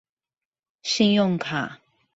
[0.81, 1.79] 信用卡